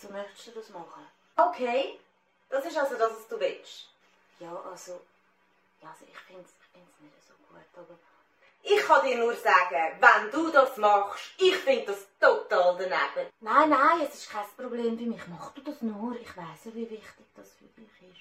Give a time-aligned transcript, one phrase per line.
[0.00, 1.06] Also möchtest du das machen?
[1.34, 1.98] Okay,
[2.50, 3.88] das ist also das, was du willst.
[4.38, 5.00] Ja, also...
[5.82, 7.98] Also ich finde es nicht so gut, aber...
[8.62, 13.30] Ich kann dir nur sagen, wenn du das machst, ich finde das total daneben.
[13.40, 15.26] Nein, nein, es ist kein Problem für mich.
[15.26, 16.14] Mach du das nur.
[16.20, 18.20] Ich weiss ja, wie wichtig das für dich ist.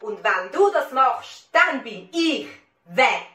[0.00, 2.48] Und wenn du das machst, dann bin ich
[2.86, 3.26] weg.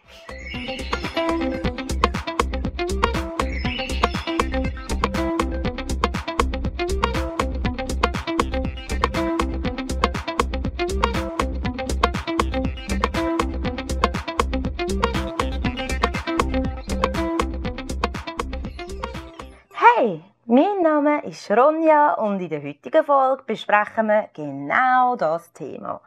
[21.29, 26.01] Ist Ronja und in der heutigen Folge besprechen wir genau das Thema.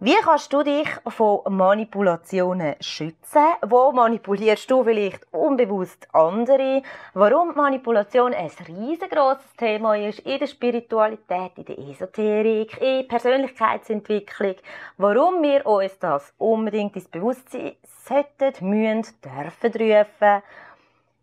[0.00, 3.42] Wie kannst du dich von Manipulationen schützen?
[3.66, 6.82] Wo manipulierst du vielleicht unbewusst andere?
[7.14, 14.54] Warum Manipulation ein riesengroßes Thema ist in der Spiritualität, in der Esoterik, in Persönlichkeitsentwicklung?
[14.96, 20.42] Warum wir uns das unbedingt ins Bewusstsein sollten, müssen, dürfen rufen?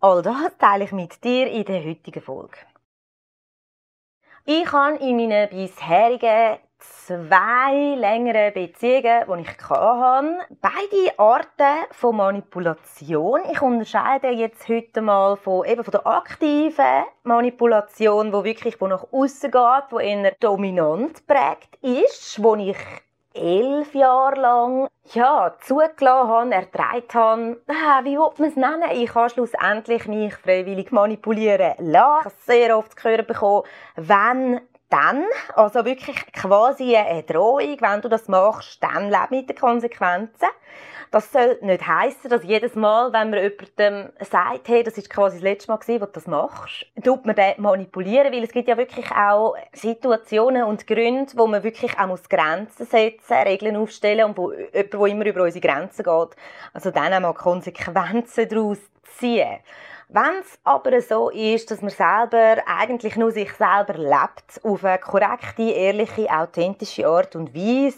[0.01, 2.57] All das teile ich mit dir in der heutigen Folge.
[4.47, 13.41] Ich habe in meinen bisherigen zwei längeren Beziehungen, die ich hatte, beide Arten von Manipulation.
[13.51, 19.07] Ich unterscheide jetzt heute mal von, eben von der aktiven Manipulation, wo wirklich wo nach
[19.11, 22.77] außen geht, wo eher dominant prägt ist, wo ich
[23.36, 28.91] elf Jahre lang ja, zugelassen habe, ertragen habe, ah, wie will man es nennen?
[28.94, 32.19] Ich habe schlussendlich mich freiwillig manipulieren lassen.
[32.19, 33.63] Ich habe sehr oft zu hören bekommen,
[33.95, 35.25] wenn dann,
[35.56, 40.47] also wirklich quasi eine Drohung, wenn du das machst, dann lebe mit den Konsequenzen.
[41.11, 45.37] Das soll nicht heißen, dass jedes Mal, wenn man jemandem sagt, hey, das ist quasi
[45.37, 48.67] das letzte Mal gewesen, wo du das machst, tut man den manipulieren, weil es gibt
[48.67, 54.25] ja wirklich auch Situationen und Gründe, wo man wirklich auch muss Grenzen setzen, Regeln aufstellen
[54.25, 56.35] und wo jemand, der immer über unsere Grenzen geht,
[56.73, 58.79] also dann auch mal Konsequenzen daraus
[59.17, 59.59] ziehen.
[60.07, 64.99] Wenn es aber so ist, dass man selber eigentlich nur sich selber lebt, auf eine
[64.99, 67.97] korrekte, ehrliche, authentische Art und Weise.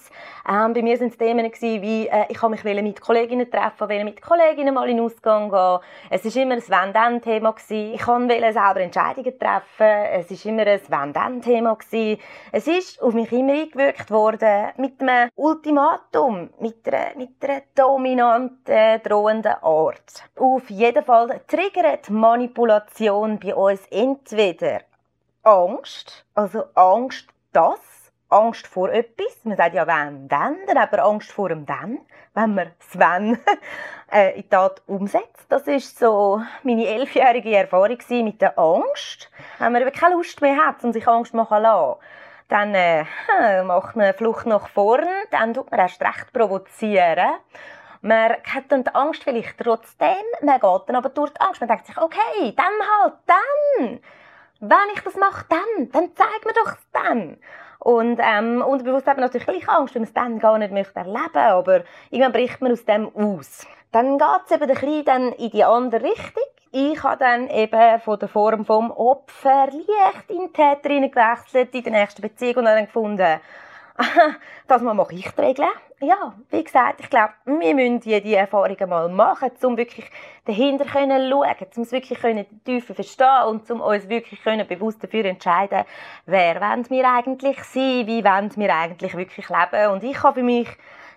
[0.49, 3.89] Ähm, bei mir sind es Themen gewesen, wie, äh, ich habe mich mit Kolleginnen treffen,
[3.89, 5.79] wollte mit Kolleginnen mal in Ausgang gehen.
[6.09, 7.55] Es war immer ein Wenn-Dann-Thema.
[7.67, 9.63] Ich wollte selber Entscheidungen treffen.
[10.13, 11.77] Es war immer ein Wenn-Dann-Thema.
[12.53, 19.01] Es ist auf mich immer eingewirkt worden mit einem Ultimatum, mit einer, mit einer dominanten,
[19.03, 20.23] drohenden Art.
[20.37, 24.81] Auf jeden Fall triggert Manipulation bei uns entweder
[25.43, 27.79] Angst, also Angst das,
[28.29, 29.43] Angst vor etwas.
[29.43, 31.99] Man sagt ja, wenn, dann, dann aber Angst vor dem dann,
[32.33, 33.39] wenn man das wenn
[34.11, 35.45] äh, in Tat umsetzt.
[35.49, 39.29] Das ist so meine elfjährige Erfahrung mit der Angst.
[39.59, 41.99] Wenn man keine Lust mehr hat und sich Angst machen lassen,
[42.49, 43.05] dann äh,
[43.63, 47.35] macht man eine Flucht nach vorn, dann tut man erst recht provozieren.
[48.01, 51.61] Man hat dann die Angst vielleicht trotzdem, man geht dann aber durch die Angst.
[51.61, 53.99] Man denkt sich, okay, dann halt, dann.
[54.59, 55.91] Wenn ich das mache, dann.
[55.91, 57.37] Dann zeig mir doch dann.
[57.79, 60.99] Und ähm, unterbewusst hat man natürlich gleich Angst, wenn man es dann gar nicht möchte
[60.99, 63.67] erleben Aber irgendwann bricht man aus dem aus.
[63.91, 66.43] Dann geht es eben ein bisschen in die andere Richtung.
[66.71, 71.83] Ich habe dann eben von der Form vom Opfer leicht in die Täterin gewechselt in
[71.83, 73.39] der nächsten Beziehung und dann gefunden,
[74.67, 75.69] das mal mache ich die Regeln.
[75.99, 80.05] Ja, wie gesagt, ich glaube, wir müssen diese Erfahrungen mal machen, um wirklich
[80.45, 81.11] dahinter zu schauen,
[81.75, 82.19] um es wirklich
[82.63, 85.85] tiefer verstehen und um uns wirklich bewusst dafür entscheiden,
[86.27, 89.91] wer wollen wir eigentlich sein, wie wollen wir eigentlich wirklich leben.
[89.91, 90.69] Und ich habe für mich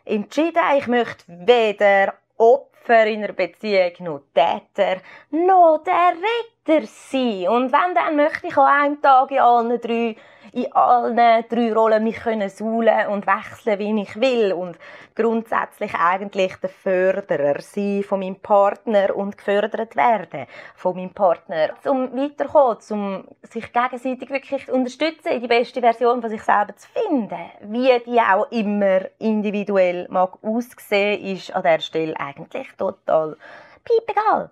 [0.06, 7.48] entschieden, ich möchte weder Opfer in einer Beziehung noch Täter noch der Retter sein.
[7.48, 10.16] Und wenn, dann möchte ich an einem Tag in allen drei
[10.52, 14.78] in allen drei Rollen mich können suhlen und wechseln, wie ich will und
[15.14, 22.12] grundsätzlich eigentlich der Förderer sein von meinem Partner und gefördert werden von meinem Partner, um
[22.16, 27.50] weiterzukommen, um sich gegenseitig wirklich unterstützen, in die beste Version von sich selber zu finden.
[27.62, 33.36] Wie die auch immer individuell mag aussehen, ist an der Stelle eigentlich total
[33.84, 34.50] piepegal.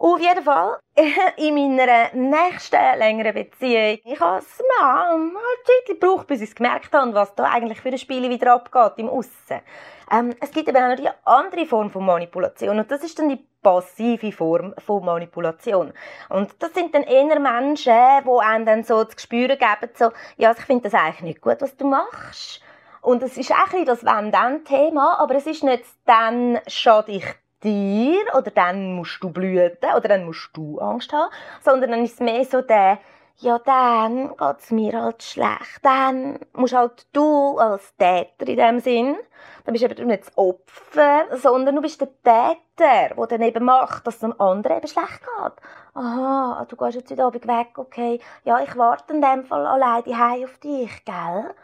[0.00, 0.78] Auf jeden Fall,
[1.36, 4.44] in meiner nächsten längeren Beziehung, ich habe
[4.80, 5.32] mal eine
[5.64, 8.92] Zeit gebraucht, bis ich es gemerkt habe, was da eigentlich für ein Spiel wieder abgeht
[8.98, 9.60] im Aussen.
[10.08, 13.28] Ähm, es gibt eben auch noch die andere Form von Manipulation und das ist dann
[13.28, 15.92] die passive Form von Manipulation.
[16.28, 17.92] Und das sind dann eher Menschen,
[18.24, 21.56] die einem dann so zu spüren geben, so, ja, ich finde das eigentlich nicht gut,
[21.58, 22.62] was du machst.
[23.00, 27.24] Und es ist auch ein das Wenn-Dann-Thema, aber es ist nicht dann schade ich
[27.62, 31.32] dir oder dann musst du blüten oder dann musst du Angst haben,
[31.62, 32.98] sondern dann ist es mehr so der,
[33.40, 35.80] ja, dann geht's mir halt schlecht.
[35.82, 39.16] Dann musst halt du als Täter in dem Sinn,
[39.64, 43.64] dann bist du eben nicht das Opfer, sondern du bist der Täter, der dann eben
[43.64, 45.52] macht, dass es dem anderen eben schlecht geht.
[45.94, 48.20] Aha, du gehst jetzt heute Abend weg, okay.
[48.44, 51.54] Ja, ich warte in dem Fall allein die auf dich, gell?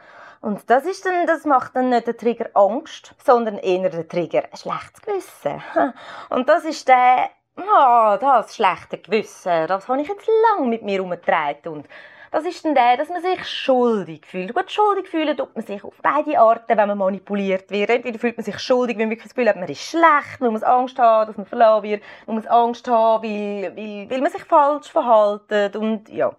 [0.44, 4.42] Und das ist dann, das macht dann nicht der Trigger Angst, sondern eher der Trigger
[4.50, 5.62] ein schlechtes Gewissen.
[6.28, 10.94] Und das ist der oh, das schlechte Gewissen, das habe ich jetzt lange mit mir
[10.94, 11.72] herumgetragen.
[11.72, 11.86] Und
[12.30, 14.52] das ist dann der, dass man sich schuldig fühlt.
[14.54, 17.90] Gut, schuldig fühlen tut man sich auf beide Arten, wenn man manipuliert wird.
[17.90, 20.52] Entweder fühlt man sich schuldig, wenn man wirklich das Gefühl hat, man ist schlecht, man
[20.52, 24.32] muss Angst haben, dass man verloren wird, man muss Angst haben, weil, weil, weil man
[24.32, 26.32] sich falsch verhält und ja.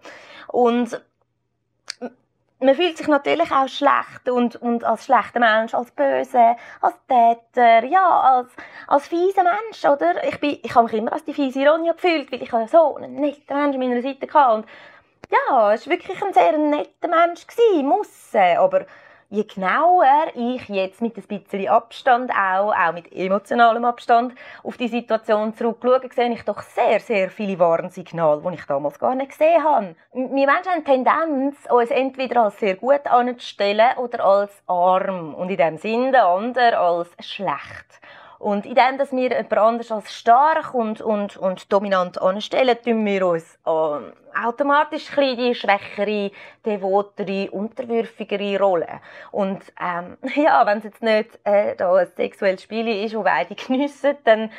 [0.48, 1.00] Und
[2.60, 7.84] man fühlt sich natürlich auch schlecht und, und als schlechter Mensch, als böse, als Täter,
[7.84, 8.48] ja, als,
[8.86, 10.24] als fieser Mensch, oder?
[10.26, 12.96] Ich, bin, ich habe mich immer als die fiese Ronja gefühlt, weil ich ja so
[12.96, 14.54] einen netten Mensch an meiner Seite hatte.
[14.54, 14.66] Und
[15.30, 18.86] ja, es war wirklich ein sehr netter Mensch, gewesen, muss aber
[19.28, 24.88] je genauer ich jetzt mit ein bisschen Abstand auch, auch mit emotionalem Abstand, auf die
[24.88, 29.62] Situation zurückschaue, sehe ich doch sehr, sehr viele Warnsignale, die ich damals gar nicht gesehen
[29.62, 29.96] habe.
[30.12, 35.50] Wir Menschen haben die Tendenz, uns entweder als sehr gut anzustellen oder als arm und
[35.50, 38.00] in dem Sinne der andere als schlecht.
[38.38, 43.04] Und in dem, dass wir jemand anders als stark und, und, und dominant anstellen, tun
[43.04, 43.70] wir uns äh,
[44.44, 46.30] automatisch ein die schwächere,
[46.64, 49.00] devotere, unterwürfigere Rolle.
[49.30, 53.54] Und ähm, ja, wenn es jetzt nicht äh, da ein sexuelles Spiel ist, das beide
[53.66, 54.50] geniessen, dann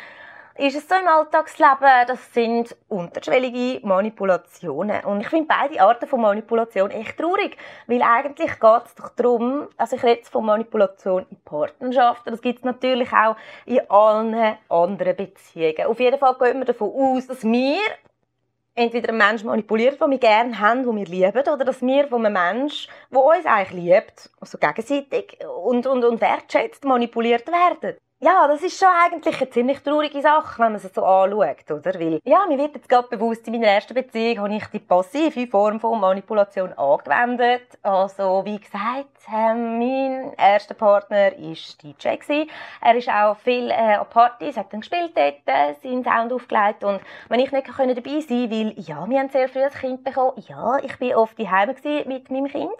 [0.57, 5.03] ist es so im Alltagsleben, das sind unterschwellige Manipulationen.
[5.05, 9.67] Und ich finde beide Arten von Manipulation echt traurig, weil eigentlich geht es doch darum,
[9.77, 15.15] also ich rede von Manipulation in Partnerschaften, das gibt es natürlich auch in allen anderen
[15.15, 15.85] Beziehungen.
[15.85, 17.77] Auf jeden Fall gehen wir davon aus, dass wir
[18.73, 22.25] entweder einen Menschen manipuliert, den wir gerne haben, den wir lieben, oder dass wir von
[22.25, 27.97] einem Menschen, der uns eigentlich liebt, also gegenseitig und, und, und wertschätzt, manipuliert werden.
[28.19, 31.99] Ja, das ist schon eigentlich eine ziemlich traurige Sache, wenn man es so anschaut, oder?
[31.99, 35.45] Weil, ja, mir wird jetzt gerade bewusst, in meiner ersten Beziehung habe ich die passive
[35.45, 37.77] Form von Manipulation angewendet.
[37.83, 42.47] Also, wie gesagt, ähm, mein erster Partner war DJ.
[42.81, 46.83] Er ist auch viel äh, an Partys, hat dann gespielt dort, äh, seinen Sound aufgelegt
[46.83, 46.99] und
[47.29, 50.77] wenn ich nicht dabei sein weil, ja, wir haben sehr früh ein Kind bekommen, ja,
[50.81, 51.75] ich war oft daheim
[52.07, 52.73] mit meinem Kind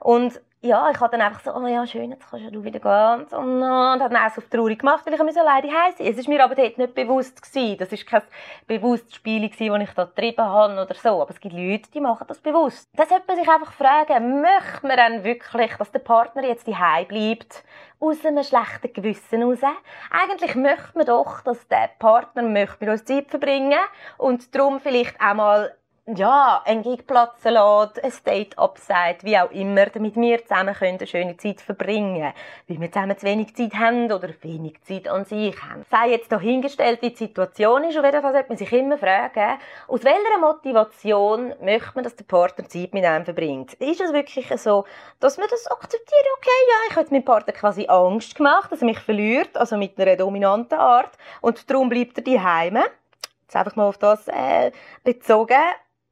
[0.00, 3.26] und ja, ich habe dann einfach so, oh ja, schön, jetzt kannst du wieder gehen.
[3.26, 6.18] Und, und, und dann auch so traurig gemacht, weil ich mich so leider heiß Es
[6.18, 7.78] ist mir aber dort nicht bewusst gewesen.
[7.78, 8.22] Das ist kein
[8.66, 11.22] bewusstes Spiel das ich da getrieben habe oder so.
[11.22, 12.88] Aber es gibt Leute, die machen das bewusst.
[12.96, 17.06] Da sollte man sich einfach fragen, möchte man dann wirklich, dass der Partner jetzt daheim
[17.06, 17.62] bleibt?
[18.00, 19.60] Aus einem schlechten Gewissen raus.
[20.10, 23.78] Eigentlich möchte man doch, dass der Partner möchte mit uns Zeit verbringen
[24.18, 25.72] und darum vielleicht auch mal
[26.16, 31.06] ja, einen Gig platzen lässt, ein Date absagt, wie auch immer, damit wir zusammen eine
[31.06, 32.32] schöne Zeit verbringen können.
[32.66, 35.84] Weil wir zusammen zu wenig Zeit haben oder wenig Zeit an sich haben.
[35.90, 39.58] Sei jetzt dahingestellt, wie die Situation ist, auf jeden Fall sollte man sich immer fragen,
[39.86, 43.74] aus welcher Motivation möchte man, dass der Partner Zeit mit einem verbringt?
[43.74, 44.84] Ist es wirklich so,
[45.20, 46.26] dass man das akzeptiert?
[46.38, 49.98] Okay, ja, ich habe meinem Partner quasi Angst gemacht, dass er mich verliert, also mit
[50.00, 52.78] einer dominanten Art, und darum bleibt er daheim.
[53.42, 54.72] Jetzt einfach mal auf das äh,
[55.04, 55.56] bezogen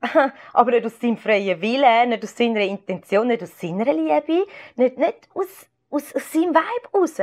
[0.52, 4.99] aber nicht aus seinem freien Willen, nicht aus seiner Intention, nicht aus seiner Liebe, nicht,
[4.99, 7.16] nicht aus, aus, aus seinem Vibe raus.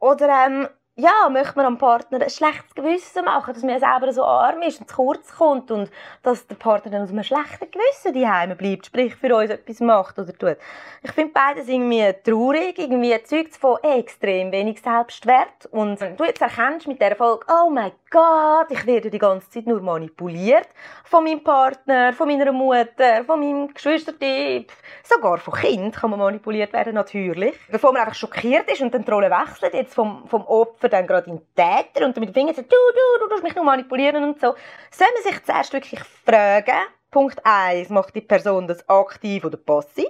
[0.00, 4.22] Oder ähm, ja, möchte man am Partner ein schlechtes Gewissen machen, dass man selber so
[4.22, 5.90] arm ist und zu kurz kommt und
[6.22, 10.20] dass der Partner dann aus einem schlechten Gewissen daheim bleibt, sprich für uns etwas macht
[10.20, 10.56] oder tut.
[11.02, 16.86] Ich finde beides irgendwie traurig, irgendwie zeugt von extrem wenig Selbstwert und du jetzt erkennst
[16.86, 20.68] mit der Folge, oh mein Gott, ich werde die ganze Zeit nur manipuliert
[21.02, 24.70] von meinem Partner, von meiner Mutter, von meinem Geschwistertyp,
[25.02, 27.54] sogar von Kind kann man manipuliert werden, natürlich.
[27.68, 31.30] Bevor man einfach schockiert ist und dann die wechselt, jetzt vom, vom Opfer dann gerade
[31.30, 34.40] in Täter und mit den Fingern sagt, du, du, du, du mich nur manipulieren und
[34.40, 34.54] so,
[34.90, 40.08] soll man sich zuerst wirklich fragen, Punkt 1, macht die Person das aktiv oder passiv?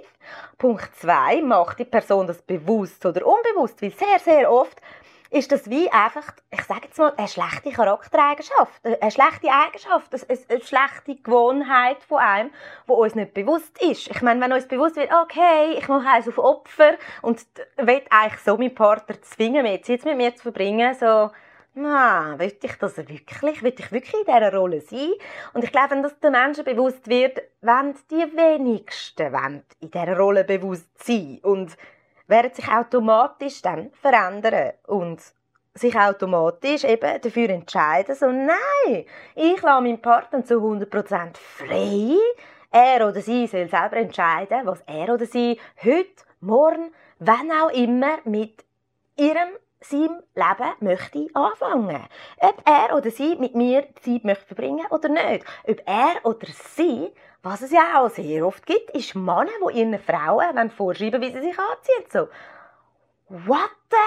[0.57, 3.79] Punkt 2, macht die Person das bewusst oder unbewusst?
[3.81, 4.81] Weil sehr, sehr oft
[5.29, 10.61] ist das wie einfach, ich sage jetzt mal, eine schlechte Charaktereigenschaft, eine schlechte Eigenschaft, eine,
[10.61, 12.51] schlechte Gewohnheit von einem,
[12.87, 14.09] die uns nicht bewusst ist.
[14.09, 17.45] Ich meine, wenn uns bewusst wird, okay, ich mache eins auf Opfer und
[17.77, 21.31] will eigentlich so meinen Partner zwingen, mehr Zeit mit mir zu verbringen, so,
[21.77, 23.61] na, will ich das wirklich?
[23.61, 25.11] Will ich wirklich in dieser Rolle sein?
[25.53, 30.17] Und ich glaube, wenn das den Menschen bewusst wird, wenn die wenigsten wollen in dieser
[30.17, 31.75] Rolle bewusst sein und
[32.27, 35.21] werden sich automatisch dann verändern und
[35.73, 39.05] sich automatisch eben dafür entscheiden, so nein,
[39.35, 42.17] ich lasse meinen Partner zu 100% frei,
[42.71, 48.17] Er oder sie soll selber entscheiden, was er oder sie heute, morgen, wenn auch immer
[48.25, 48.65] mit
[49.15, 52.03] ihrem seinem Leben möchte anfangen.
[52.41, 55.45] Ob er oder sie mit mir Zeit möchte verbringen oder nicht.
[55.67, 57.13] Ob er oder sie,
[57.45, 61.41] was es ja auch sehr oft gibt, ist Männer, die ihren Frauen vorschreiben wie sie
[61.41, 62.05] sich anziehen.
[62.11, 62.27] So,
[63.29, 63.97] what the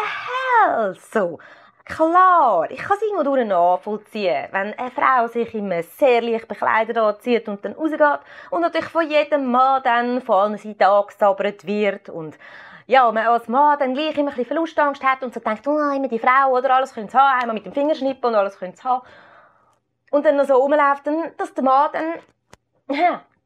[0.66, 0.97] hell?
[1.12, 1.38] So,
[1.85, 7.49] Klar, ich kann es irgendwo nachvollziehen, wenn eine Frau sich immer sehr leicht bekleidet anzieht
[7.49, 12.37] und dann rausgeht und natürlich von jedem Mann dann von allen Seiten angesabbert wird und
[12.87, 15.78] ja, man als Mann dann gleich immer ein bisschen Verlustangst hat und so denkt, oh,
[15.78, 18.75] immer die Frau, oder alles können sie haben, einmal mit dem Fingerschnippen und alles können
[18.75, 19.07] sie haben.
[20.11, 21.04] Und dann noch so rumläuft,
[21.38, 22.14] dass der Mann dann,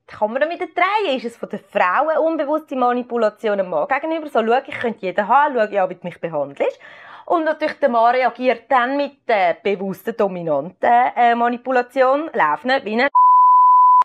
[0.07, 1.17] kann man wieder drehen.
[1.17, 4.29] Ist es von den Frauen unbewusste Manipulation dem Mann gegenüber?
[4.29, 6.79] So, schau, ich könnte jeden haben, schau, ja, wie du mich behandelst.
[7.25, 13.01] Und natürlich der Mann reagiert dann mit der bewussten, dominanten äh, Manipulation, läuft nicht wie
[13.01, 13.09] ein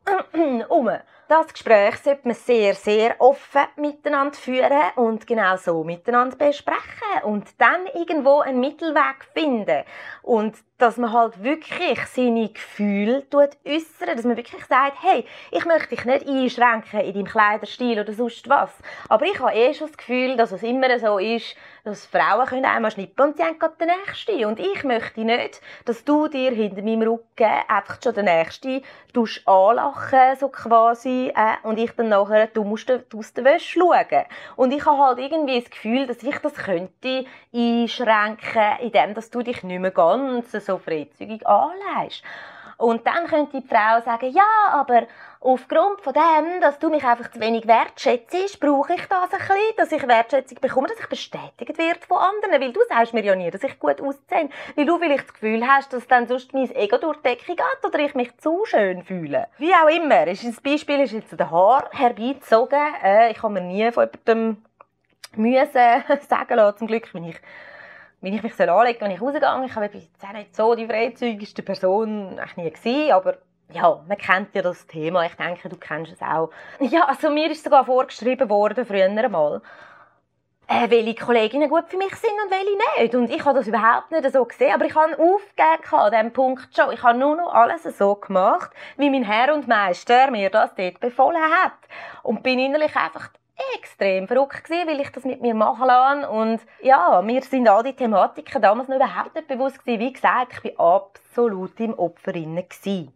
[0.70, 0.90] um.
[1.28, 7.50] Das Gespräch sollte man sehr, sehr offen miteinander führen und genau so miteinander besprechen und
[7.60, 9.84] dann irgendwo einen Mittelweg finden.
[10.22, 15.96] Und dass man halt wirklich seine Gefühle äußern, dass man wirklich sagt, hey, ich möchte
[15.96, 18.70] dich nicht einschränken in deinem Kleiderstil oder sonst was.
[19.10, 22.66] Aber ich habe eh schon das Gefühl, dass es immer so ist, dass Frauen können
[22.66, 24.46] einmal schnippen und sie haben gerade den Nächsten.
[24.46, 28.84] Und ich möchte nicht, dass du dir hinter meinem Rücken einfach schon den Nächsten
[29.46, 34.26] anlachen, so quasi, äh, und ich dann nachher, du musst aus der Wäsche schauen.
[34.56, 39.42] Und ich habe halt irgendwie das Gefühl, dass ich das könnte einschränken, indem dass du
[39.42, 42.24] dich nicht mehr ganz so freizügig anlegst.
[42.78, 45.08] Und dann könnte die Frau sagen, ja, aber
[45.40, 49.76] aufgrund von dem, dass du mich einfach zu wenig wertschätzt, brauche ich das ein bisschen,
[49.78, 52.62] dass ich Wertschätzung bekomme, dass ich bestätigt werde von anderen.
[52.62, 54.50] Weil du sagst mir ja nie, dass ich gut aussehe.
[54.76, 57.84] Weil du vielleicht das Gefühl hast, dass dann sonst mein Ego durch die Decke geht
[57.84, 59.48] oder ich mich zu schön fühle.
[59.58, 60.28] Wie auch immer.
[60.28, 62.94] Das Beispiel ist jetzt der Haar herbeizogen.
[63.04, 64.64] Äh, ich habe mir nie von jemandem
[65.36, 67.38] müssen sagen lassen, zum Glück bin ich
[68.22, 69.66] wie ich mich anlegen soll, wenn ich rausgehe.
[69.66, 73.38] Ich habe jetzt auch nicht so die freizügigste Person eigentlich nie gesehen, aber
[73.72, 75.26] ja, man kennt ja das Thema.
[75.26, 76.50] Ich denke, du kennst es auch.
[76.80, 79.62] Ja, also mir ist sogar vorgeschrieben worden, früher einmal,
[80.68, 83.16] äh, welche Kolleginnen gut für mich sind und welche nicht.
[83.16, 86.76] Und ich habe das überhaupt nicht so gesehen, aber ich habe aufgegeben an diesem Punkt
[86.76, 86.94] schon.
[86.94, 91.00] Ich habe nur noch alles so gemacht, wie mein Herr und Meister mir das dort
[91.00, 91.74] befohlen hat.
[92.24, 93.30] Und bin innerlich einfach
[93.76, 96.30] extrem verrückt gewesen, weil ich das mit mir machen lasse.
[96.30, 100.00] Und ja, mir sind all die Thematiken damals noch überhaupt nicht bewusst gewesen.
[100.00, 103.14] Wie gesagt, ich war absolut im Opfer gewesen.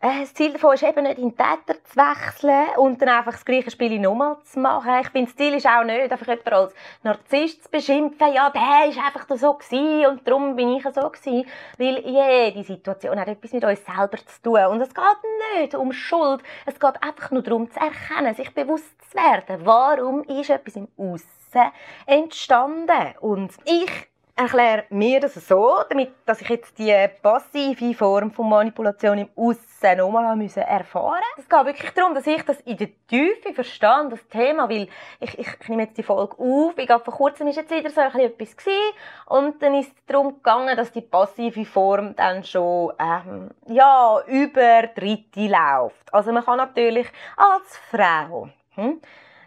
[0.00, 3.44] Äh, das Ziel davon ist eben nicht, in Täter zu wechseln und dann einfach das
[3.44, 4.92] gleiche Spiel nochmal zu machen.
[5.00, 8.34] Ich finde, das Ziel ist auch nicht, einfach jemanden als Narzisst zu beschimpfen.
[8.34, 11.46] Ja, der ist einfach so gewesen und darum bin ich so gewesen.
[11.78, 14.66] Weil jede Situation hat etwas mit uns selber zu tun.
[14.66, 16.42] Und es geht nicht um Schuld.
[16.66, 19.64] Es geht einfach nur darum zu erkennen, sich bewusst zu werden.
[19.64, 21.72] Warum ist etwas im Aussen
[22.06, 23.14] entstanden?
[23.20, 29.18] Und ich erkläre mir das so, damit, dass ich jetzt die passive Form von Manipulation
[29.18, 33.54] im Aussen nochmal müssen erfahren Es geht wirklich darum, dass ich das in der Tiefe
[33.54, 34.88] verstehe, das Thema, weil
[35.20, 37.88] ich, ich, ich nehme jetzt die Folge auf, ich glaube, vor kurzem ist jetzt wieder
[37.88, 38.94] so ein etwas gewesen,
[39.26, 44.88] und dann ist es darum gegangen, dass die passive Form dann schon, ähm, ja, über
[44.88, 46.12] Dritte läuft.
[46.12, 49.00] Also man kann natürlich als Frau, hm,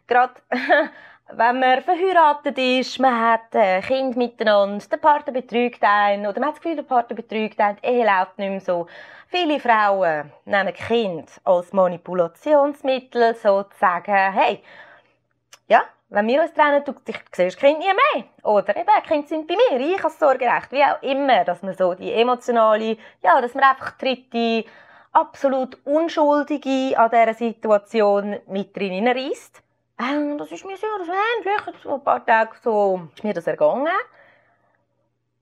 [0.08, 0.34] gerade
[1.32, 6.50] wenn man verheiratet ist, man hat ein Kind miteinander, der Partner betrügt einen oder man
[6.50, 8.88] hat das Gefühl, der Partner betrügt einen, die Ehe läuft nicht mehr so.
[9.28, 14.64] Viele Frauen nehmen Kind als Manipulationsmittel, sozusagen, hey,
[15.68, 18.26] ja, wenn wir uns trennen, du, du siehst das Kind nie mehr.
[18.42, 21.94] Oder eben, Kinder sind bei mir, ich als Sorgerecht, wie auch immer, dass man so
[21.94, 24.66] die emotionale, ja, dass man einfach dritte,
[25.12, 29.64] absolut Unschuldige an dieser Situation mit drin reißt
[30.00, 31.84] ähm, das ist mir so, das ähnlich.
[31.84, 33.88] So ein paar Tage so ist mir das ergangen.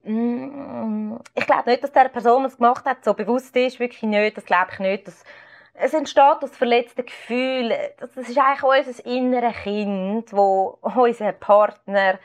[0.04, 3.80] Mm, ich glaube nicht, dass der Person, die es gemacht hat, so bewusst ist.
[3.80, 4.38] Wirklich nicht.
[4.38, 5.08] Das glaube ich nicht.
[5.08, 5.24] Das,
[5.74, 7.72] es entsteht das verletzte Gefühl.
[8.00, 12.18] Das ist eigentlich unser inneres Kind, wo unser Partner,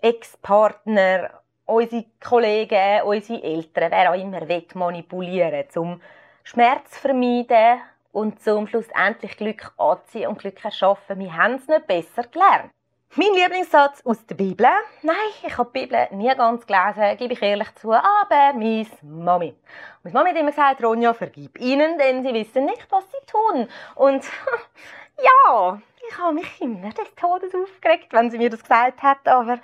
[0.00, 1.30] Ex-Partner,
[1.66, 4.40] unsere Kollegen, unsere Eltern, wer auch immer,
[4.74, 6.00] manipulieren will, um
[6.44, 7.80] Schmerz zu vermeiden
[8.12, 11.18] und zum Schluss endlich Glück anziehen und Glück erschaffen.
[11.18, 12.70] Wir haben es nicht besser gelernt.
[13.14, 14.66] Mein Lieblingssatz aus der Bibel.
[15.02, 15.16] Nein,
[15.46, 19.54] ich habe die Bibel nie ganz gelesen, gebe ich ehrlich zu, aber meine Mami.
[20.02, 23.68] Meine Mami hat immer gesagt, Ronja, vergib ihnen, denn sie wissen nicht, was sie tun.
[23.96, 24.24] Und
[25.18, 25.78] ja,
[26.08, 29.58] ich habe mich immer des Todes aufgeregt, wenn sie mir das gesagt hat, aber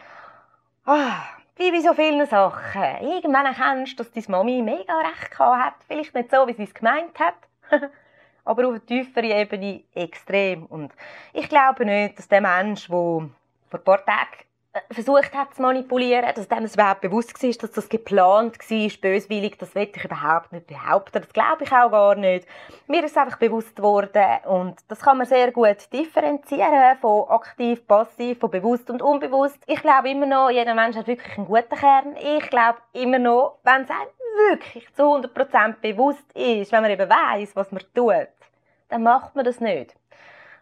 [0.87, 1.12] oh,
[1.57, 2.83] wie bei so vielen Sachen.
[3.00, 5.75] Irgendwann erkennst du, dass deine Mami mega recht gehabt hat.
[5.87, 7.35] Vielleicht nicht so, wie sie es gemeint hat.
[8.49, 10.64] aber auf einer tieferen Ebene extrem.
[10.67, 10.93] Und
[11.35, 13.31] ich glaube nicht, dass der Mensch, der vor
[13.71, 17.73] ein paar Tagen äh, versucht hat zu manipulieren, dass dem das überhaupt bewusst war, dass
[17.73, 21.21] das geplant war, böswillig, das will ich überhaupt nicht behaupten.
[21.21, 22.49] Das glaube ich auch gar nicht.
[22.87, 28.38] Mir ist einfach bewusst geworden und das kann man sehr gut differenzieren von aktiv, passiv,
[28.38, 29.59] von bewusst und unbewusst.
[29.67, 32.17] Ich glaube immer noch, jeder Mensch hat wirklich einen guten Kern.
[32.17, 34.09] Ich glaube immer noch, wenn es einem
[34.50, 38.28] wirklich zu 100% bewusst ist, wenn man eben weiß, was man tut,
[38.88, 39.95] dann macht man das nicht.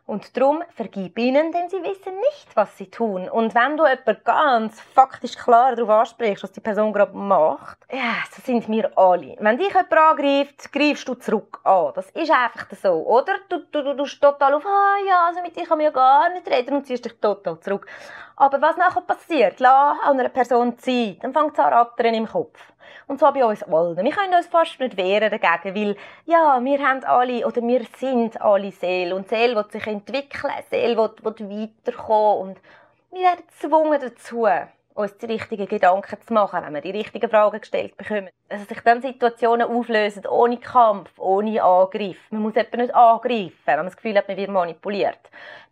[0.07, 3.29] Und darum vergib ihnen, denn sie wissen nicht, was sie tun.
[3.29, 8.15] Und wenn du jemanden ganz faktisch klar darauf ansprichst, was die Person gerade macht, ja,
[8.31, 9.35] so sind wir alle.
[9.41, 11.91] Wenn dich jemand angreift, greifst du zurück an.
[11.97, 13.35] Das ist einfach so, oder?
[13.49, 16.29] Du, du, du, du total auf, ah ja, also mit dir kann man ja gar
[16.29, 17.89] nicht reden und ziehst dich total zurück.
[18.37, 22.29] Aber was nachher passiert, lass an einer Person Zeit, dann fängt es an rattern im
[22.29, 22.61] Kopf.
[23.07, 23.97] Und zwar bei uns allen.
[23.97, 28.41] Wir können uns fast nicht wehren dagegen, weil, ja, wir haben alle, oder wir sind
[28.41, 29.15] alle Seele.
[29.15, 32.51] Und Seele will sich entwickeln, Seele will, will weiterkommen.
[32.51, 32.59] Und
[33.13, 34.47] wir werden gezwungen dazu,
[34.97, 38.31] uns die richtigen Gedanken zu machen, wenn wir die richtigen Fragen gestellt bekommen.
[38.49, 42.17] Dass sich dann Situationen auflösen, ohne Kampf, ohne Angriff.
[42.31, 45.19] Man muss jemanden nicht angreifen, wenn man das Gefühl hat, man wird manipuliert.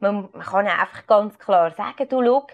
[0.01, 2.47] Man kann einfach ganz klar sagen, du, schau,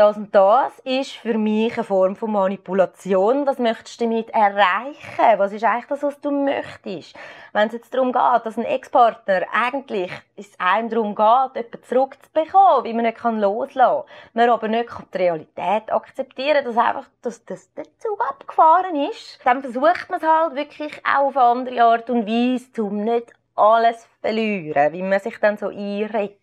[0.00, 3.46] das und das ist für mich eine Form von Manipulation.
[3.46, 5.36] Was möchtest du damit erreichen?
[5.38, 7.14] Was ist eigentlich das, was du möchtest?
[7.52, 12.84] Wenn es jetzt darum geht, dass ein Ex-Partner eigentlich es einem darum geht, jemanden zurückzubekommen,
[12.84, 17.44] wie man nicht loslassen kann, man aber nicht die Realität akzeptieren kann, dass einfach dass,
[17.44, 21.82] dass der Zug abgefahren ist, dann versucht man es halt wirklich auch auf eine andere
[21.82, 26.40] Art und Weise, um nicht alles zu verlieren, wie man sich dann so einredet.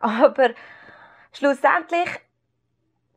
[0.00, 0.50] Aber
[1.32, 2.08] schlussendlich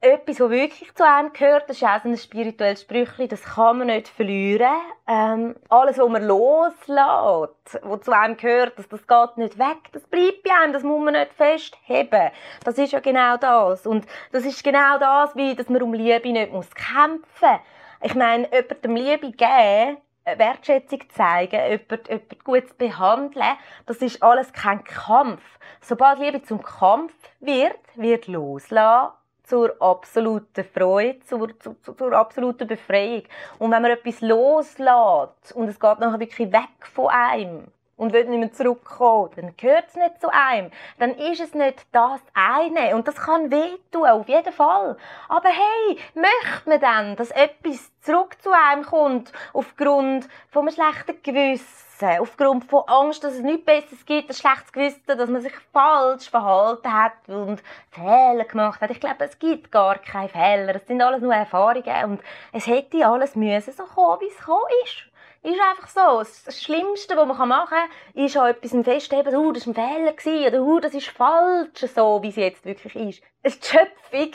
[0.04, 3.78] etwas, was wirklich zu einem gehört, das ist auch so ein spirituelles Sprüchli, das kann
[3.78, 4.76] man nicht verlieren.
[5.08, 10.02] Ähm, alles, was man loslässt, was zu einem gehört, das, das geht nicht weg, das
[10.04, 12.32] bleibt bei einem, das muss man nicht festheben.
[12.64, 13.86] Das ist ja genau das.
[13.86, 17.60] Und das ist genau das, wie, dass man um Liebe nicht muss kämpfen
[18.02, 24.84] Ich meine, jemandem Liebe geben, Wertschätzung zeigen, jemanden, jemanden gut behandeln, das ist alles kein
[24.84, 25.44] Kampf.
[25.80, 29.14] Sobald Liebe zum Kampf wird, wird loslassen
[29.52, 33.24] zur absoluten Freude, zur, zur, zur, absoluten Befreiung.
[33.60, 37.68] Und wenn man etwas loslässt und es geht nachher wirklich weg von einem
[38.02, 40.72] und will nicht mehr zurückkommen, dann gehört es nicht zu einem.
[40.98, 42.96] Dann ist es nicht das eine.
[42.96, 44.98] Und das kann wehtun, auf jeden Fall.
[45.30, 51.22] Aber hey, möchte man dann, dass etwas zurück zu einem kommt, aufgrund von einem schlechten
[51.22, 55.54] Gewissen, aufgrund von Angst, dass es nichts Besseres gibt, ein schlechtes Gewissen, dass man sich
[55.72, 57.62] falsch verhalten hat und
[57.92, 58.90] Fehler gemacht hat.
[58.90, 60.76] Ich glaube, es gibt gar keine Fehler.
[60.76, 64.66] Es sind alles nur Erfahrungen und es hätte alles müssen so kommen, wie es gekommen
[64.86, 65.11] ist.
[65.44, 66.20] Ist einfach so.
[66.46, 67.78] Das Schlimmste, was man machen
[68.14, 71.08] kann, ist an etwas festheben, oh, das war ein Fehler gewesen, oder oh, das ist
[71.08, 73.24] falsch, so wie es jetzt wirklich ist.
[73.44, 74.32] Eine Schöpfung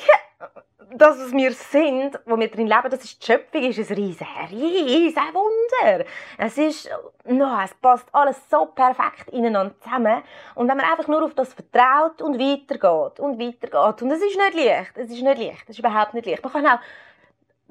[0.95, 4.27] das, was wir sind, wo wir drin leben, das ist die Schöpfung, ist ein riesen,
[4.51, 6.05] riesen Wunder.
[6.38, 6.88] Es ist,
[7.25, 10.23] no, es passt alles so perfekt ineinander zusammen.
[10.55, 14.38] Und wenn man einfach nur auf das vertraut und weitergeht und weitergeht, und es ist
[14.38, 16.42] nicht leicht, es ist nicht leicht, es ist überhaupt nicht leicht.
[16.42, 16.81] Man kann auch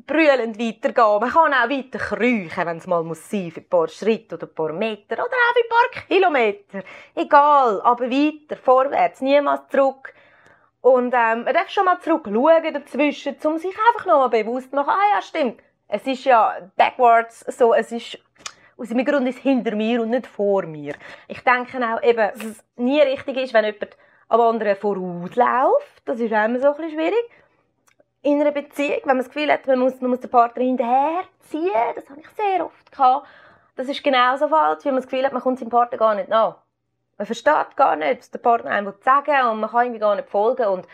[0.07, 1.19] brüllend weitergehen.
[1.19, 4.47] Man kann auch weiter kriechen, wenn es mal muss sein, für ein paar Schritte oder
[4.47, 6.83] ein paar Meter oder auch für ein paar Kilometer.
[7.15, 10.13] Egal, aber weiter, vorwärts, niemals zurück.
[10.81, 14.75] Und ähm, man darf schon mal zurückschauen dazwischen, um sich einfach noch mal bewusst zu
[14.75, 18.19] machen, ah ja, stimmt, es ist ja backwards so, es ist
[18.77, 20.95] aus dem Grund ist hinter mir und nicht vor mir.
[21.27, 26.01] Ich denke auch eben, dass es nie richtig ist, wenn jemand am anderen vorausläuft.
[26.05, 27.29] Das ist auch immer so ein bisschen schwierig.
[28.25, 31.71] In einer Beziehung, wenn man das Gefühl hat, man muss, man muss den Partner hinterherziehen,
[31.93, 33.27] das habe ich sehr oft gehabt.
[33.75, 36.29] Das ist genauso falsch, wie man das Gefühl hat, man kommt seinem Partner gar nicht
[36.29, 36.55] nach.
[37.19, 40.27] Man versteht gar nicht, was der Partner einem sagen und man kann irgendwie gar nicht
[40.27, 40.65] folgen.
[40.65, 40.87] Und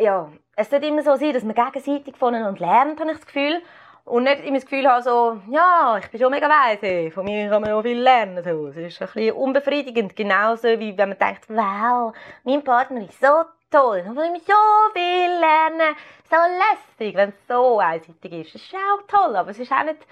[0.00, 3.62] ja, es sollte immer so sein, dass man gegenseitig voneinander lernt, habe ich das Gefühl.
[4.04, 7.48] Und nicht immer das Gefühl haben, so, ja, ich bin schon mega weise, von mir
[7.48, 8.38] kann man auch viel lernen.
[8.38, 13.44] Es ist ein bisschen unbefriedigend, genauso wie wenn man denkt, wow, mein Partner ist so
[13.70, 15.96] toll, will ich so viel lernen,
[16.28, 18.54] so lästig, wenn es so einseitig ist.
[18.54, 20.06] Das ist auch toll, aber es ist auch nicht,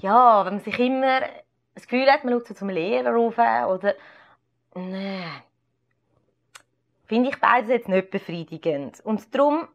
[0.00, 1.20] ja, wenn man sich immer
[1.74, 3.94] das Gefühl hat, man schaut so zum Lehrer rauf oder
[4.74, 5.24] Nee.
[7.06, 9.00] Finde ich beides jetzt nicht befriedigend.
[9.04, 9.66] Und darum,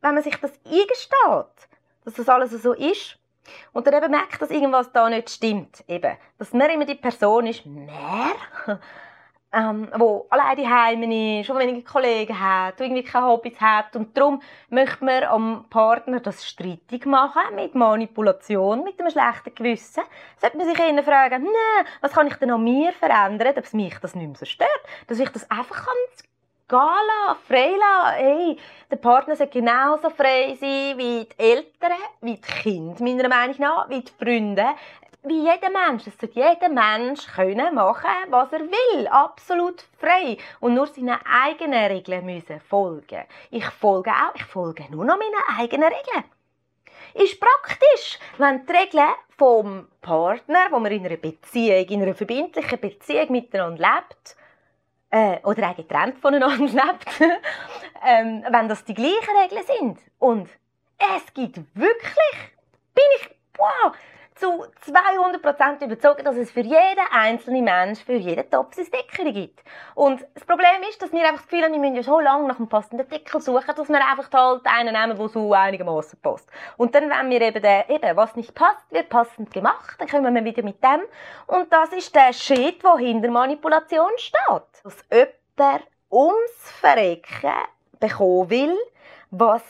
[0.00, 1.68] wenn man sich das eingesteht,
[2.04, 3.18] dass das alles so ist,
[3.72, 7.46] und dann eben merkt, dass irgendwas da nicht stimmt, eben, dass man immer die Person
[7.46, 8.32] ist, mehr,
[9.56, 14.42] ähm, wo alleine daheim ist, schon wenige Kollegen hat, irgendwie keine Hobbys hat und darum
[14.68, 20.02] möchte man am Partner das streitig machen mit Manipulation, mit einem schlechten Gewissen.
[20.38, 23.98] Sollte man sich eher fragen, nee, was kann ich denn an mir verändern, dass mich
[23.98, 24.68] das nicht mehr so stört,
[25.06, 25.94] dass ich das einfach kann
[26.68, 28.16] gehen lassen, frei lassen.
[28.16, 28.58] Hey,
[28.90, 33.88] der Partner soll genauso frei sein wie die Eltern, wie die Kinder, meiner Meinung nach,
[33.88, 34.66] wie die Freunde
[35.26, 36.06] wie jeder Mensch.
[36.06, 39.06] Es sollte jeder Mensch können machen, was er will.
[39.08, 40.36] Absolut frei.
[40.60, 43.24] Und nur seinen eigenen Regeln müssen folgen.
[43.50, 46.24] Ich folge auch, ich folge nur noch meinen eigenen Regeln.
[47.14, 52.80] Ist praktisch, wenn die Regeln vom Partner, wo man in einer Beziehung, in einer verbindlichen
[52.80, 54.36] Beziehung miteinander lebt,
[55.10, 57.20] äh, oder auch getrennt voneinander lebt,
[58.04, 59.98] ähm, wenn das die gleichen Regeln sind.
[60.18, 60.48] Und
[60.98, 62.52] es gibt wirklich,
[62.94, 63.92] bin ich, wow,
[64.36, 69.62] zu 200% überzeugt, dass es für jeden einzelnen Mensch, für jeden Topf ein Deckel gibt.
[69.94, 72.46] Und das Problem ist, dass wir einfach das Gefühl haben, wir müssen ja so lange
[72.46, 76.48] nach einem passenden Deckel suchen, dass wir einfach halt einen nehmen, der so einigermaßen passt.
[76.76, 80.34] Und dann, wenn wir eben, den, eben, was nicht passt, wird passend gemacht, dann kommen
[80.34, 81.00] wir wieder mit dem.
[81.46, 84.84] Und das ist der Schritt, der hinter Manipulation steht.
[84.84, 87.52] Dass jemand ums Verrecken
[87.98, 88.76] bekommen will,
[89.30, 89.62] was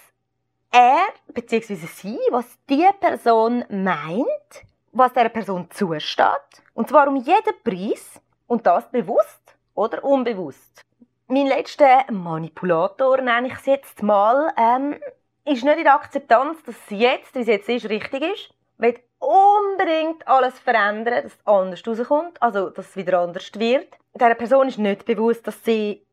[0.77, 1.75] er bzw.
[1.87, 8.67] sie, was die Person meint, was der Person zusteht, und zwar um jeden Preis und
[8.67, 10.85] das bewusst oder unbewusst.
[11.29, 15.01] Mein letzter Manipulator, nenne ich es jetzt mal, ähm,
[15.47, 18.51] ist nicht in der Akzeptanz, dass es jetzt, wie es jetzt ist, richtig ist.
[18.77, 23.89] Will unbedingt alles verändern, dass es anders rauskommt, also dass es wieder anders wird.
[24.15, 26.07] Der Person ist nicht bewusst, dass sie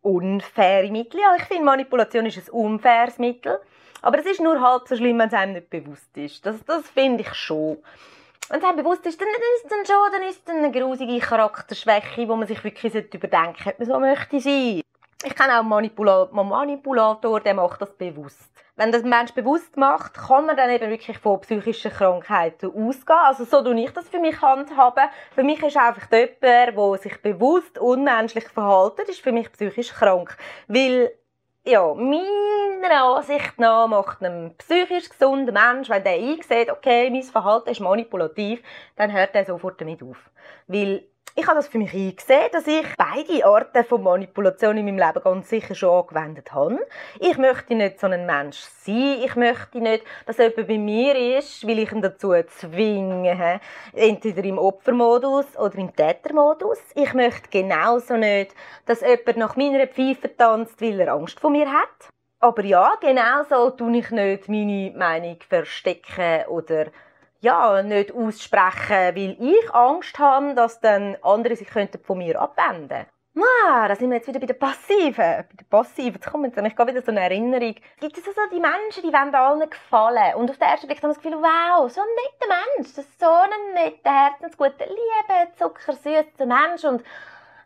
[0.00, 3.60] unfaire Mittel, ja, ich finde Manipulation ist ein unfaires Mittel,
[4.02, 6.44] aber es ist nur halb so schlimm, wenn es einem nicht bewusst ist.
[6.44, 7.78] Das, das finde ich schon.
[8.48, 11.18] Wenn es einem bewusst ist, dann, ist es dann schon dann ist es eine grusige
[11.20, 14.82] Charakterschwäche, wo man sich wirklich überdenken sollte, ob man so möchte sein.
[15.24, 18.50] Ich kenne auch einen Manipula Manipulator, der macht das bewusst.
[18.74, 23.18] Wenn das ein Mensch bewusst macht, kann man dann eben wirklich von psychischen Krankheiten ausgehen.
[23.22, 25.04] Also so tue ich das für mich handhaben.
[25.34, 26.42] Für mich ist einfach jemand,
[26.76, 30.36] der sich bewusst unmenschlich verhält, ist für mich psychisch krank.
[30.68, 31.12] Weil
[31.64, 37.70] ja, meiner Ansicht nach macht einem psychisch gesunden Mensch, wenn der einsieht, okay, mein Verhalten
[37.70, 38.62] ist manipulativ,
[38.96, 40.16] dann hört er sofort damit auf.
[40.66, 44.98] Weil ich habe das für mich eingesehen, dass ich beide Arten von Manipulation in meinem
[44.98, 46.86] Leben ganz sicher schon angewendet habe.
[47.20, 49.22] Ich möchte nicht so ein Mensch sein.
[49.24, 53.60] Ich möchte nicht, dass jemand bei mir ist, weil ich ihn dazu zwinge.
[53.94, 56.78] Entweder im Opfermodus oder im Tätermodus.
[56.94, 61.70] Ich möchte genauso nicht, dass jemand nach meiner Pfeife tanzt, weil er Angst vor mir
[61.70, 62.10] hat.
[62.40, 66.86] Aber ja, genauso tue ich nicht meine Meinung verstecken oder
[67.42, 73.06] ja, nicht aussprechen, weil ich Angst habe, dass dann andere sich von mir abwenden könnten.
[73.34, 75.14] Ah, da sind wir jetzt wieder bei der Passiven.
[75.16, 76.14] Bei der Passiven.
[76.14, 77.74] Jetzt kommt nämlich wieder so eine Erinnerung.
[77.98, 80.34] Gibt es also die Menschen, die wollen allen gefallen.
[80.36, 82.94] Und auf den ersten Blick haben wir das Gefühl, wow, so ein netter Mensch.
[82.94, 86.84] Das ist so ein netter, herzensguter, lieber, zuckersüßer Mensch.
[86.84, 87.02] Und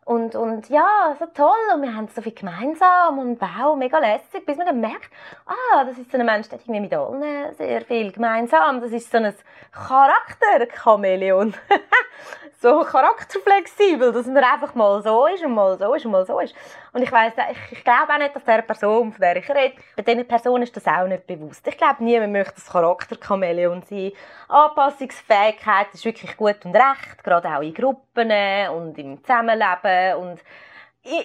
[0.07, 4.47] und, und ja, so toll und wir haben so viel gemeinsam und wow, mega lässig,
[4.47, 5.11] bis man dann merkt,
[5.47, 8.81] ah, das ist so ein Mensch, der hat irgendwie mit allen sehr viel gemeinsam.
[8.81, 9.35] Das ist so ein
[9.73, 11.55] Charakterchamäleon.
[12.67, 16.41] so charakterflexibel, dass man einfach mal so ist und mal so ist und mal so
[16.41, 16.55] ist.
[16.93, 19.77] Und ich weiss, ich, ich glaube auch nicht, dass der Person, von der ich rede,
[19.95, 21.65] bei dieser Person ist das auch nicht bewusst.
[21.67, 24.13] Ich glaube, niemand möchte das Charakterchamäleon sein.
[24.49, 28.33] Anpassungsfähigkeit ist wirklich gut und recht, gerade auch in Gruppen
[28.75, 30.41] und im Zusammenleben und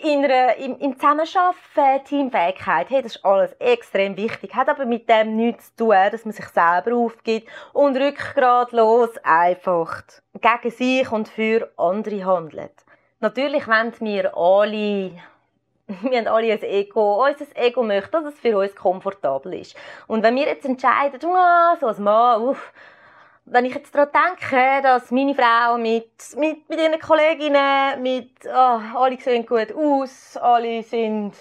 [0.04, 4.54] in einer, im, im Zusammenarbeiten, Teamfähigkeit, hey, das ist alles extrem wichtig.
[4.54, 10.04] Hat aber mit dem nichts zu tun, dass man sich selber aufgibt und rückgratlos einfach
[10.39, 12.74] gegen sich und für andere handelt.
[13.20, 15.12] Natürlich wollen wir alle
[16.02, 17.26] wir haben alle ein Ego.
[17.26, 19.76] Unser Ego möchte, dass es für uns komfortabel ist.
[20.08, 22.72] Und wenn wir jetzt entscheiden, oh, so als Mann, uff,
[23.52, 28.80] wenn ich jetzt daran denke, dass meine Frau mit, mit, mit ihren Kolleginnen, mit, oh,
[28.98, 31.34] alle sehen gut aus, alle sind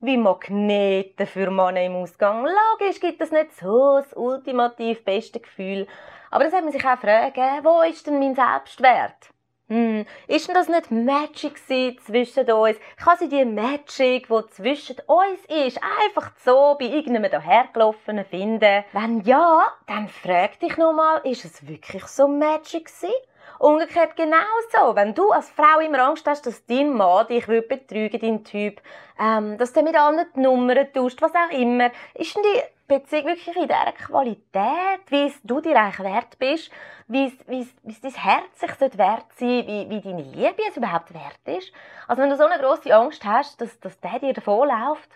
[0.00, 2.44] wie Magneten für Männer im Ausgang.
[2.44, 5.86] Logisch gibt es nicht so das ultimativ beste Gefühl.
[6.30, 9.33] Aber das hat man sich auch fragen, wo ist denn mein Selbstwert?
[9.68, 12.76] Hm, ist denn das nicht Magic zwischen uns?
[13.02, 18.84] Kann sie die Magic, die zwischen uns ist, einfach so bei irgendeinem dahergelaufenen finden?
[18.92, 23.14] Wenn ja, dann frag dich nochmal, ist es wirklich so Magic gewesen?
[23.58, 24.94] Umgekehrt genauso.
[24.96, 28.82] Wenn du als Frau immer Angst hast, dass dein Mann dich betrügen dein Typ,
[29.18, 33.26] ähm, dass der mit anderen die Nummern tauscht, was auch immer, ist denn die Beziehung
[33.26, 36.70] wirklich in dieser Qualität, wie es du dir eigentlich wert bist,
[37.08, 40.62] wie es, wie es, wie es dein Herz sich wert sein wie, wie deine Liebe
[40.68, 41.72] es überhaupt wert ist.
[42.06, 45.10] Also wenn du so eine grosse Angst hast, dass, dass der dir davonläuft,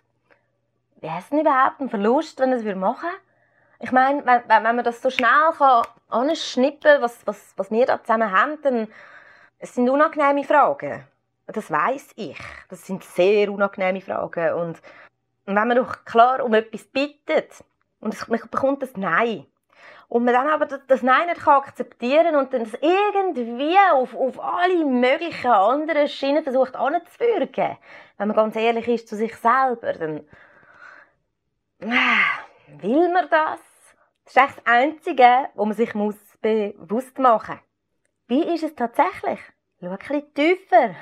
[1.01, 3.21] wäre es denn überhaupt ein Verlust, wenn er es machen würde?
[3.81, 8.03] Ich meine, wenn, wenn man das so schnell kann anschnippen, was, was, was wir da
[8.03, 8.89] zusammen haben, dann
[9.61, 11.05] es sind unangenehme Fragen.
[11.47, 12.39] Das weiß ich.
[12.69, 14.55] Das sind sehr unangenehme Fragen.
[14.55, 14.81] Und
[15.57, 17.65] wenn man doch klar um etwas bittet
[18.01, 19.47] und man bekommt das Nein,
[20.09, 25.51] und man dann aber das Nein nicht akzeptieren und dann irgendwie auf, auf alle möglichen
[25.51, 27.77] anderen Schienen versucht anzuwürgen,
[28.17, 30.25] wenn man ganz ehrlich ist zu sich selber, dann
[31.81, 33.61] äh, will man das?
[34.25, 37.65] Das ist echt das Einzige, wo man sich muss bewusst machen muss.
[38.29, 39.41] Wie ist es tatsächlich?
[39.81, 40.95] Schau ein bisschen tiefer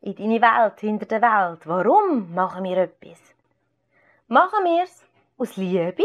[0.00, 1.60] in deine Welt, hinter der Welt.
[1.66, 3.18] Warum machen wir etwas?
[4.32, 5.04] Machen wir es
[5.36, 6.04] aus Liebe?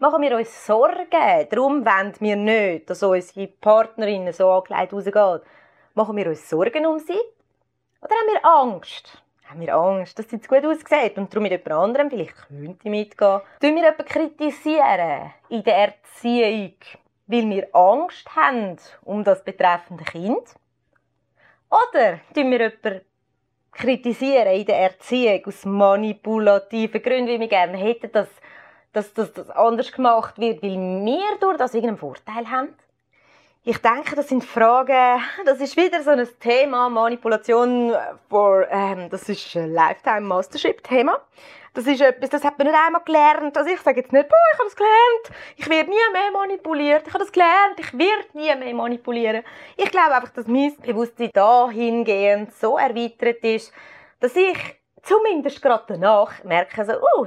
[0.00, 1.46] Machen wir uns Sorgen?
[1.48, 5.48] Darum wollen wir nicht, dass unsere Partnerin so angelegt rausgeht.
[5.94, 7.20] Machen wir uns Sorgen um sie?
[8.00, 9.22] Oder haben wir Angst?
[9.44, 12.90] haben wir Angst, dass es jetzt gut aussieht und darum mit jemand anderem vielleicht könnte
[12.90, 13.40] mitgehen.
[13.60, 16.74] Tun wir jemanden kritisieren in der Erziehung,
[17.28, 20.56] weil wir Angst haben um das betreffende Kind?
[21.70, 23.02] Oder tun wir jemanden
[23.80, 28.28] kritisieren in der Erziehung aus manipulativen Gründen, weil wir gerne hätten, dass,
[28.92, 32.74] dass, dass das anders gemacht wird, weil wir durch das irgendeinen Vorteil haben?
[33.62, 37.92] Ich denke, das sind Fragen, das ist wieder so ein Thema, Manipulation
[38.28, 41.18] for, ähm, das ist ein Lifetime Mastership Thema.
[41.72, 43.56] Das ist etwas, das hat man nicht einmal gelernt.
[43.56, 47.06] Also ich sage jetzt nicht, boah, ich habe das gelernt, ich werde nie mehr manipuliert,
[47.06, 49.44] ich habe das gelernt, ich werde nie mehr manipulieren.
[49.76, 53.72] Ich glaube einfach, dass mein Bewusstsein dahingehend so erweitert ist,
[54.18, 54.58] dass ich
[55.02, 57.26] zumindest gerade danach merke, so, uh,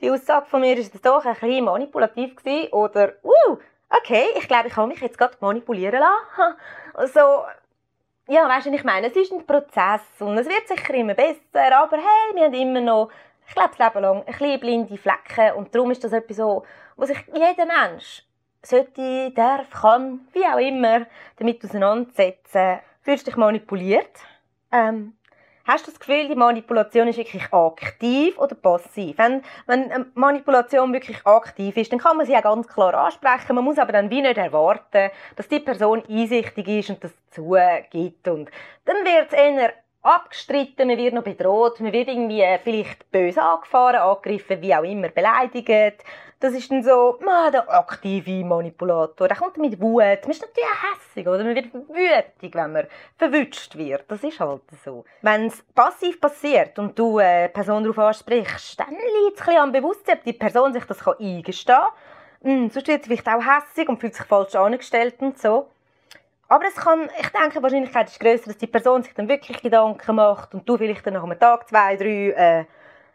[0.00, 3.56] die Aussage von mir ist doch ein bisschen manipulativ gewesen, oder, uh,
[3.88, 6.56] okay, ich glaube, ich habe mich jetzt gerade manipulieren lassen.
[6.92, 7.44] Also,
[8.28, 11.76] ja, weißt du, ich meine, es ist ein Prozess und es wird sicher immer besser,
[11.76, 13.10] aber hey, wir haben immer noch,
[13.46, 16.64] ich glaube, das Leben lang, ein bisschen blinde Flecken und darum ist das etwas so,
[16.96, 18.24] wo sich jeder Mensch
[18.62, 22.80] sollte, darf, kann, wie auch immer, damit auseinandersetzen.
[23.02, 24.18] Fühlst du dich manipuliert?
[24.72, 25.14] Ähm,
[25.66, 29.16] Hast du das Gefühl, die Manipulation ist wirklich aktiv oder passiv?
[29.16, 33.54] Wenn, wenn Manipulation wirklich aktiv ist, dann kann man sie ja ganz klar ansprechen.
[33.54, 38.28] Man muss aber dann wie nicht erwarten, dass die Person einsichtig ist und das zugibt.
[38.28, 38.50] Und
[38.84, 39.72] dann wird es eher
[40.04, 45.08] abgestritten, man wird noch bedroht, man wird irgendwie vielleicht böse angefahren, angegriffen, wie auch immer,
[45.08, 46.04] beleidigt.
[46.40, 50.02] Das ist dann so, man, der aktive Manipulator, der kommt mit Wut.
[50.02, 51.42] Man ist natürlich hässlich, oder?
[51.42, 52.86] Man wird wütig, wenn man
[53.16, 54.04] verwünscht wird.
[54.08, 55.06] Das ist halt so.
[55.22, 59.62] Wenn es passiv passiert und du eine Person darauf ansprichst, dann liegt es ein bisschen
[59.62, 61.88] am Bewusstsein, ob die Person sich das eingestehen kann.
[62.42, 65.70] Hm, sonst wird sie vielleicht auch hässlich und fühlt sich falsch angestellt und so.
[66.48, 69.62] Aber es kann, ich denke, die Wahrscheinlichkeit ist größer, dass die Person sich dann wirklich
[69.62, 72.64] Gedanken macht und du vielleicht dann nach einem Tag, zwei, drei äh,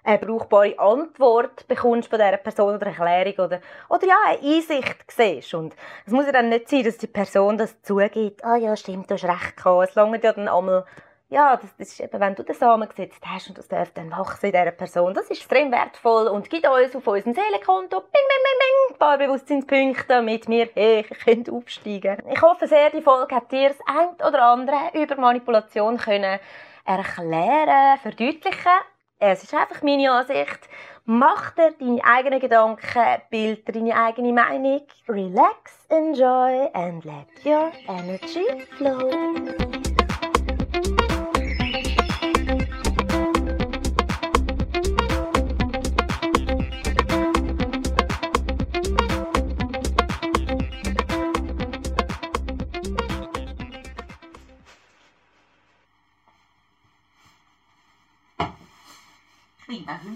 [0.03, 5.53] eine brauchbare Antwort bekommst von dieser Person oder Erklärung oder, oder ja, eine Einsicht siehst.
[5.53, 8.75] Und es muss ja dann nicht sein, dass die Person das zugibt, ah oh ja,
[8.75, 9.89] stimmt, du hast recht gehabt.
[9.89, 10.85] Es langt ja dann einmal,
[11.29, 14.11] ja, das, das ist eben, wenn du den Samen gesetzt hast und das darf dann
[14.11, 18.09] wachsen in dieser Person, das ist extrem wertvoll und gibt uns auf unserem Seelenkonto bing,
[18.11, 23.01] bing, bing, bing, ein paar Bewusstseinspunkte, damit wir hey, können aufsteigen Ich hoffe sehr, die
[23.01, 26.39] Folge hat dir das ein oder andere über Manipulation können
[26.85, 28.79] erklären, verdeutlichen
[29.21, 30.69] es ist einfach meine Ansicht.
[31.03, 34.83] Mach dir deine eigenen Gedanken, bild deine eigene Meinung.
[35.09, 39.78] Relax, enjoy and let your energy flow.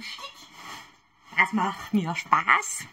[0.04, 0.48] Lustig.
[1.38, 2.86] Das macht mir Spaß.